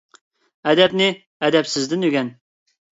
ئەدەپنى 0.71 1.11
ئەدەپسىزدىن 1.45 2.11
ئۆگەن. 2.11 2.37